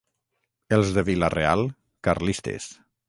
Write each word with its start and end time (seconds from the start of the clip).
Els 0.77 0.89
de 0.95 1.03
Vila-real, 1.09 1.63
carlistes. 2.09 2.71